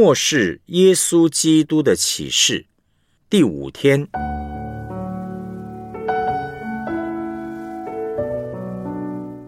[0.00, 2.66] 末世耶稣基督的启示，
[3.28, 4.06] 第五天。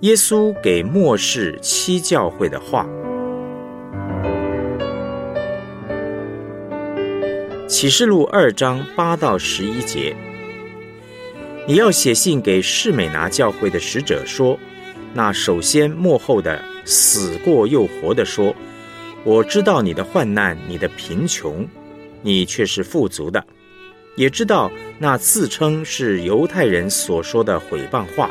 [0.01, 2.85] 耶稣给末世七教会的话，
[7.69, 10.17] 《启示录》二章八到十一节。
[11.69, 14.59] 你要写信给士美拿教会的使者说：
[15.15, 18.53] 那首先幕后的死过又活的说。
[19.23, 21.69] 我知道你的患难，你的贫穷，
[22.23, 23.39] 你却是富足的；
[24.17, 28.31] 也知道那自称是犹太人所说的毁谤话，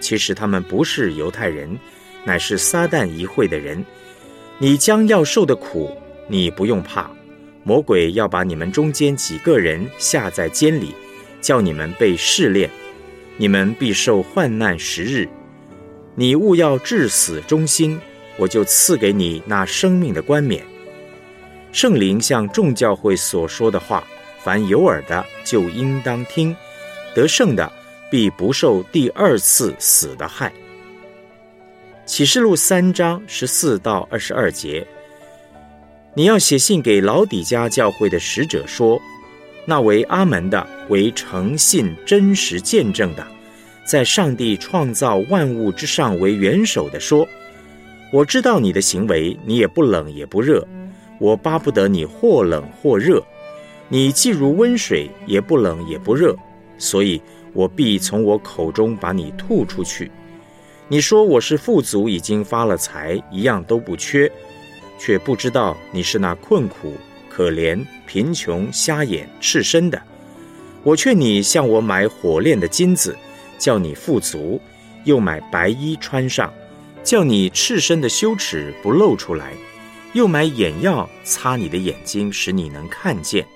[0.00, 1.78] 其实他们不是犹太人，
[2.24, 3.82] 乃是撒旦一会的人。
[4.58, 7.10] 你将要受的苦，你不用怕。
[7.64, 10.94] 魔鬼要把你们中间几个人下在监里，
[11.40, 12.68] 叫你们被试炼，
[13.38, 15.26] 你们必受患难十日。
[16.14, 17.98] 你务要至死忠心。
[18.38, 20.64] 我就赐给你那生命的冠冕。
[21.72, 24.02] 圣灵向众教会所说的话，
[24.42, 26.56] 凡有耳的就应当听。
[27.14, 27.70] 得胜的
[28.10, 30.52] 必不受第二次死的害。
[32.06, 34.86] 启示录三章十四到二十二节，
[36.14, 39.00] 你要写信给老底家教会的使者说：
[39.66, 43.26] 那为阿门的，为诚信真实见证的，
[43.84, 47.28] 在上帝创造万物之上为元首的说。
[48.10, 50.66] 我知道你的行为，你也不冷也不热，
[51.18, 53.22] 我巴不得你或冷或热。
[53.88, 56.34] 你既如温水，也不冷也不热，
[56.78, 57.20] 所以
[57.52, 60.10] 我必从我口中把你吐出去。
[60.88, 64.30] 你说我是富足，已经发了财，一样都不缺，
[64.98, 66.94] 却不知道你是那困苦、
[67.28, 70.00] 可怜、贫穷、瞎眼、赤身的。
[70.82, 73.14] 我劝你向我买火炼的金子，
[73.58, 74.58] 叫你富足；
[75.04, 76.50] 又买白衣穿上。
[77.08, 79.54] 叫你赤身的羞耻不露出来，
[80.12, 83.46] 又买眼药擦你的眼睛，使你能看见。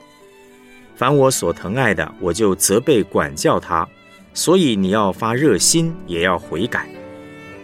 [0.96, 3.86] 凡我所疼爱的，我就责备管教他。
[4.32, 6.88] 所以你要发热心，也要悔改。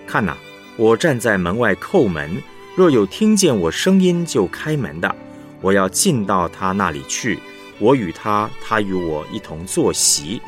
[0.06, 0.36] 看哪，
[0.76, 2.36] 我站在门外叩门，
[2.76, 5.16] 若有听见我声音就开门的，
[5.62, 7.38] 我要进到他那里去，
[7.78, 10.42] 我与他，他与我一同坐席。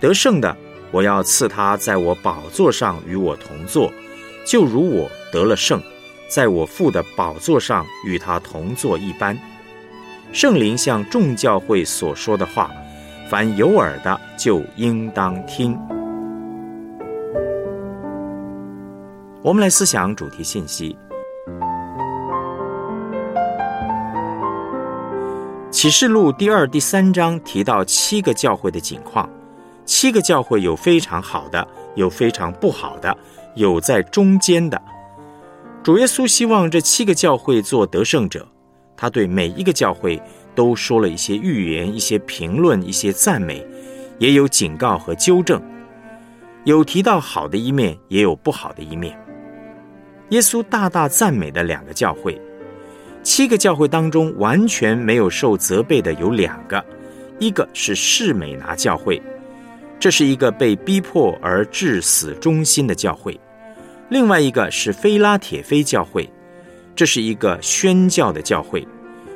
[0.00, 0.56] 得胜的，
[0.90, 3.92] 我要赐他在我宝座上与我同坐。
[4.46, 5.82] 就如我得了圣，
[6.28, 9.36] 在我父的宝座上与他同坐一般。
[10.32, 12.70] 圣灵向众教会所说的话，
[13.28, 15.76] 凡有耳的就应当听。
[19.42, 20.96] 我们来思想主题信息。
[25.72, 29.28] 启示录第二、第三章提到七个教会的景况，
[29.84, 33.16] 七个教会有非常好的，有非常不好的。
[33.56, 34.80] 有在中间的，
[35.82, 38.46] 主耶稣希望这七个教会做得胜者，
[38.94, 40.20] 他对每一个教会
[40.54, 43.66] 都说了一些预言、一些评论、一些赞美，
[44.18, 45.58] 也有警告和纠正，
[46.64, 49.18] 有提到好的一面，也有不好的一面。
[50.28, 52.38] 耶稣大大赞美的两个教会，
[53.22, 56.84] 七个教会当中完全没有受责备的有两个，
[57.38, 59.22] 一个是士美拿教会，
[59.98, 63.40] 这是一个被逼迫而至死忠心的教会。
[64.08, 66.30] 另外一个是菲拉铁菲教会，
[66.94, 68.86] 这是一个宣教的教会，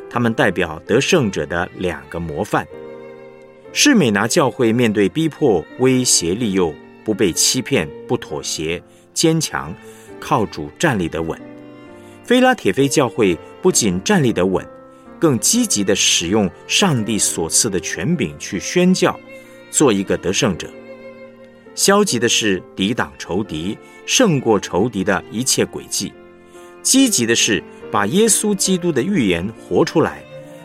[0.08, 2.64] 他们代表得胜者的两个模范。
[3.72, 6.72] 士美拿教会面对逼迫、威胁、利诱，
[7.04, 8.80] 不被欺骗，不妥协，
[9.12, 9.74] 坚强，
[10.20, 11.36] 靠主站立得稳。
[12.22, 14.64] 菲拉铁菲教会不仅站立得稳，
[15.18, 19.18] 更积极地使用上帝所赐的权柄去宣教，
[19.68, 20.68] 做一个得胜者。
[21.80, 26.12] 消极的是抵挡仇敌，胜过仇敌的一切诡计；
[26.82, 30.22] 积极的是把耶稣基督的预言活出来，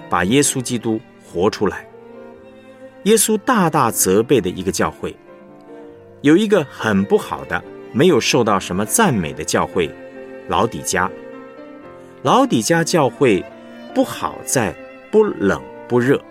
[0.09, 1.87] 把耶稣基督活出来。
[3.03, 5.15] 耶稣大大责备的一个教会，
[6.19, 9.89] 有一个很不好的，没有受到什么赞美的教会——
[10.49, 11.09] 老底家。
[12.23, 13.41] 老底家教会
[13.93, 14.75] 不好在
[15.09, 16.22] 不冷不热。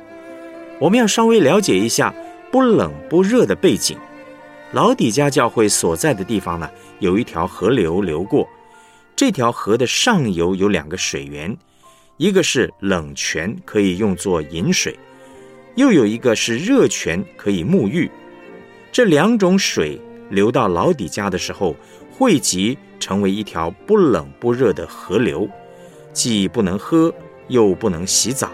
[0.79, 2.15] 我们要稍微了解一下
[2.53, 3.97] 不冷不热的背景。
[4.75, 6.69] 老底家教会所在的地方呢，
[6.99, 8.45] 有一条河流流过，
[9.15, 11.57] 这条河的上游有两个水源，
[12.17, 14.93] 一个是冷泉，可以用作饮水；
[15.77, 18.11] 又有一个是热泉，可以沐浴。
[18.91, 19.97] 这两种水
[20.29, 21.77] 流到老底家的时候，
[22.11, 25.49] 汇集成为一条不冷不热的河流，
[26.13, 27.15] 既不能喝，
[27.47, 28.51] 又不能洗澡。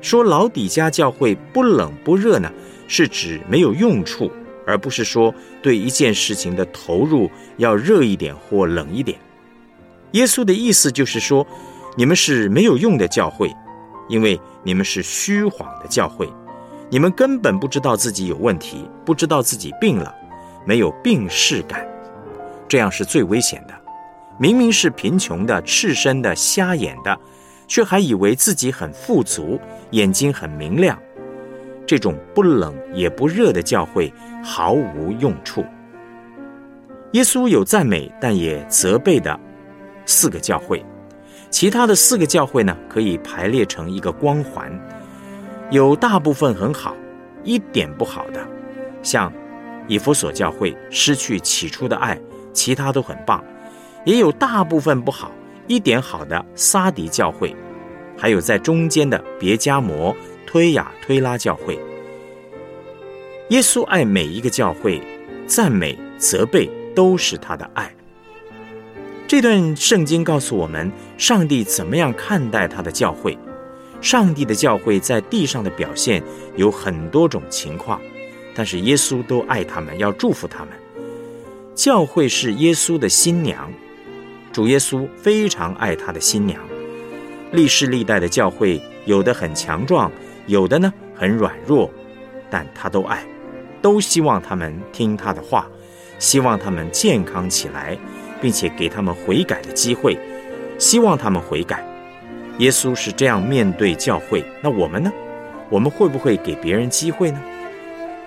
[0.00, 2.48] 说老底家教会不冷不热呢，
[2.86, 4.30] 是指没有用处。
[4.68, 9.18] 而不是说对一件事情的投入要热一点或冷一点。
[10.12, 11.46] 耶稣的意思就是说，
[11.96, 13.50] 你们是没有用的教会，
[14.10, 16.28] 因为你们是虚谎的教会。
[16.90, 20.14] 你们根本不知道自己有问题，不知道自己病了，
[20.66, 21.86] 没有病逝感，
[22.68, 23.74] 这样是最危险的。
[24.38, 27.18] 明明是贫穷的、赤身的、瞎眼的，
[27.66, 29.60] 却还以为自己很富足，
[29.90, 30.98] 眼睛很明亮。
[31.88, 34.12] 这种不冷也不热的教会
[34.44, 35.64] 毫无用处。
[37.12, 39.40] 耶稣有赞美，但也责备的
[40.04, 40.84] 四个教会，
[41.48, 44.70] 其他的四个教会呢，可以排列成一个光环。
[45.70, 46.94] 有大部分很好，
[47.42, 48.46] 一点不好的，
[49.02, 49.32] 像
[49.86, 52.20] 以弗所教会失去起初的爱，
[52.52, 53.42] 其他都很棒；
[54.04, 55.32] 也有大部分不好，
[55.66, 57.56] 一点好的撒迪教会，
[58.14, 60.14] 还有在中间的别加摩、
[60.50, 61.78] 推雅推拉教会。
[63.50, 64.98] 耶稣爱每一个教会，
[65.46, 67.94] 赞美、责备都是他的爱。
[69.26, 73.36] 这段圣经告诉我们，上帝怎么样看待他的教会。
[74.00, 76.22] 上帝的教会在地上的表现
[76.56, 78.00] 有很多种情况，
[78.54, 80.68] 但是耶稣都爱他们，要祝福他们。
[81.74, 83.70] 教会是耶稣的新娘，
[84.50, 86.58] 主耶稣非常爱他的新娘。
[87.52, 90.10] 历世历代的教会，有的很强壮，
[90.48, 91.88] 有的呢很软弱，
[92.50, 93.22] 但他都爱，
[93.80, 95.68] 都希望他们听他的话，
[96.18, 97.96] 希望他们健康起来，
[98.40, 100.18] 并且给他们悔改的机会，
[100.78, 101.86] 希望他们悔改。
[102.58, 105.12] 耶稣是这样面对教会，那我们呢？
[105.70, 107.40] 我们会不会给别人机会呢？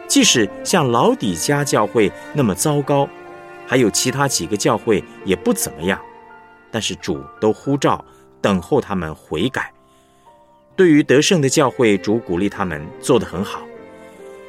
[0.08, 3.10] 即使像老底家教会那么糟糕，
[3.66, 6.00] 还有其他几个教会也不怎么样，
[6.70, 8.06] 但是主都呼召
[8.40, 9.74] 等候他们悔改。
[10.82, 13.62] 对于得胜的教会，主鼓励他们做得很好。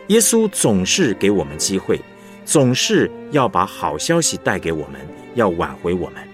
[0.07, 2.01] 耶稣总是给我们机会，
[2.43, 4.99] 总是要把好消息带给我们，
[5.35, 6.27] 要挽回我们。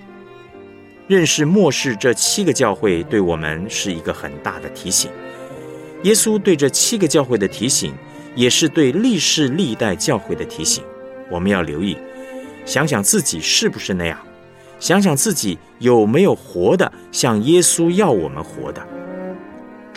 [1.09, 5.11] 认识末世这七个教会，对我们是一个很大的提醒。
[6.05, 7.93] 耶稣对这七个教会的提醒，
[8.37, 10.85] 也是对历世历代教会的提醒。
[11.29, 11.99] 我们要留意，
[12.65, 14.17] 想想自己是不是那样，
[14.79, 18.81] 想想自己有没有活的像耶稣要我们活的。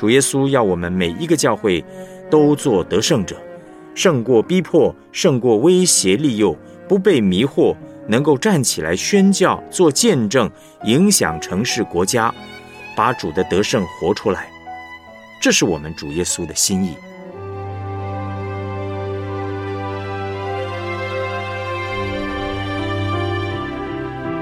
[0.01, 1.85] 主耶稣要我们每一个教会
[2.27, 3.37] 都做得胜者，
[3.93, 6.57] 胜过逼迫，胜过威胁利诱，
[6.87, 7.75] 不被迷惑。
[8.07, 10.49] 能够站起来宣教、做见证、
[10.85, 12.33] 影响城市国家，
[12.95, 14.49] 把主的得胜活出来，
[15.39, 16.95] 这是我们主耶稣的心意。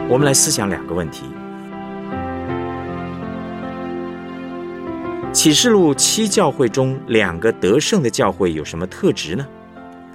[0.07, 1.25] 我们来思想两个问题：
[5.39, 9.47] 启示录七教会中两个得胜的教会有什么特质呢？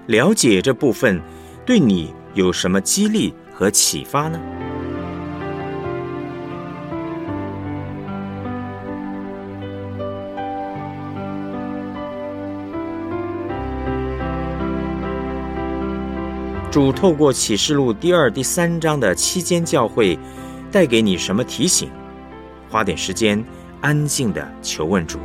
[0.08, 1.18] 了解这部分，
[1.64, 2.12] 对你。
[2.34, 4.38] 有什么激励和启发呢？
[16.70, 20.18] 主透过启示录第二、第三章的七间教会，
[20.70, 21.88] 带给你什么提醒？
[22.68, 23.42] 花点时间，
[23.84, 25.18] 安静的求问主。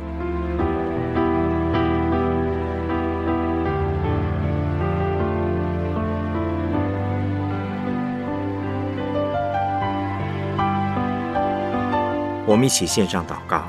[12.46, 13.64] 我们一起献上祷告，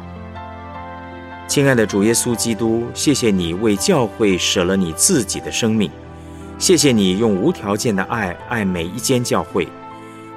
[1.47, 5.89] 亲爱的主耶稣基督，谢谢你为教会舍了你自己的生命，
[6.59, 9.65] 谢谢你用无条件的爱爱每一间教会，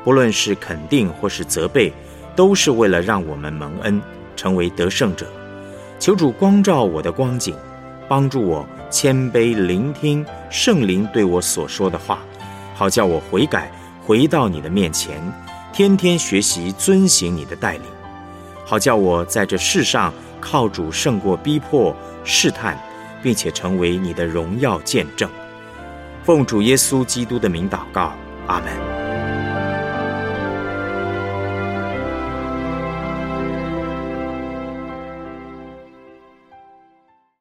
[0.05, 1.93] 不论是肯定或是责备，
[2.37, 4.01] 都是为了让我们蒙恩，
[4.37, 5.27] 成为得胜者。
[5.99, 7.55] 求主光照我的光景，
[8.09, 12.19] 帮助我谦卑聆听圣灵对我所说的话，
[12.75, 13.71] 好叫我悔改，
[14.05, 15.21] 回到你的面前，
[15.73, 17.83] 天天学习遵行你的带领。
[18.65, 22.79] 好叫我在这世上靠主胜过逼迫试探，
[23.23, 25.29] 并且成为你的荣耀见证。
[26.23, 28.13] 奉主耶稣基督的名祷告，
[28.47, 28.94] 阿门。